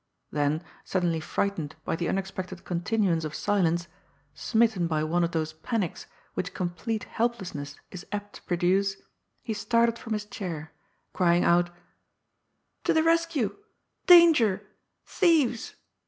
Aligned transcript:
Then, 0.31 0.63
suddenly 0.83 1.19
frightened 1.19 1.75
by 1.85 1.95
the 1.95 2.09
unexpected 2.09 2.65
continuance 2.65 3.23
of 3.23 3.35
silence, 3.35 3.87
smitten 4.33 4.87
by 4.87 5.03
one 5.03 5.23
of 5.23 5.31
those 5.31 5.53
panics 5.53 6.07
which 6.33 6.55
complete 6.55 7.03
helplessness 7.03 7.75
is 7.91 8.03
apt 8.11 8.33
to 8.33 8.41
produce, 8.41 8.95
he 9.43 9.53
started 9.53 9.99
from 9.99 10.13
his 10.13 10.25
chair, 10.25 10.71
crying 11.13 11.43
out:" 11.43 11.69
To 12.85 12.93
the 12.95 13.03
rescue! 13.03 13.55
Danger 14.07 14.63
I 14.65 14.69
Thieves 15.05 15.75